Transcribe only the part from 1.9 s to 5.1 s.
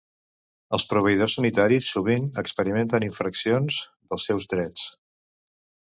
sovint experimenten infraccions dels seus drets.